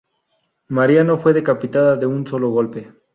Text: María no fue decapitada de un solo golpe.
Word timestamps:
María 0.69 1.03
no 1.03 1.19
fue 1.19 1.31
decapitada 1.31 1.95
de 1.95 2.07
un 2.07 2.25
solo 2.25 2.49
golpe. 2.49 2.91